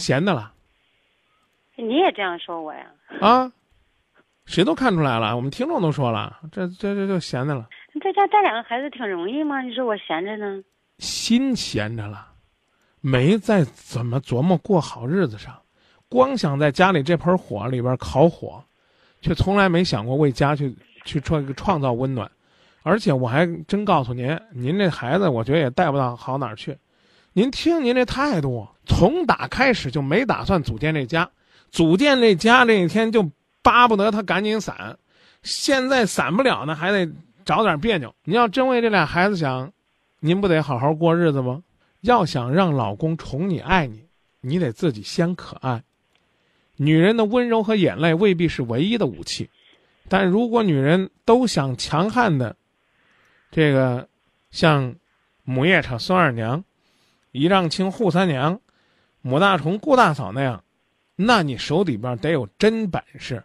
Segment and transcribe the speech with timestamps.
[0.00, 0.52] 闲的了
[1.76, 2.86] 你也这样说我呀？
[3.20, 3.52] 啊？
[4.46, 7.68] 谁都看出来了，我们听众都说了，这这这就闲的了，
[8.02, 9.62] 在家带两个孩子挺容易吗？
[9.62, 10.60] 你说我闲着呢？
[10.98, 12.26] 心闲着了，
[13.00, 15.56] 没在怎么琢磨过好日子上，
[16.08, 18.60] 光想在家里这盆火里边烤火，
[19.20, 20.74] 却从来没想过为家去
[21.04, 22.28] 去创创造温暖。
[22.82, 26.76] 而且我还真告诉您，您这孩子我觉得也带不到好哪儿去。
[27.32, 31.30] 您听您这态度，从打开始就没打算组建这家，
[31.70, 33.30] 组建这家这一天就
[33.62, 34.98] 巴不得他赶紧散，
[35.42, 37.10] 现在散不了呢，还得
[37.44, 38.12] 找点别扭。
[38.24, 39.72] 您要真为这俩孩子想，
[40.18, 41.62] 您不得好好过日子吗？
[42.00, 44.04] 要想让老公宠你爱你，
[44.40, 45.82] 你得自己先可爱。
[46.76, 49.50] 女人的温柔和眼泪未必是唯一的武器，
[50.08, 52.56] 但如果女人都想强悍的，
[53.52, 54.08] 这个
[54.50, 54.94] 像
[55.44, 56.64] 母夜叉孙二娘、
[57.32, 58.60] 一丈青扈三娘、
[59.20, 60.64] 母大虫顾大嫂那样，
[61.16, 63.44] 那你手里边得有真本事。